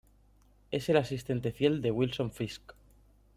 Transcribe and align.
Es 0.71 0.89
el 0.89 0.97
asistente 0.97 1.51
fiel 1.51 1.79
de 1.83 1.91
Wilson 1.91 2.31
Fisk. 2.31 2.73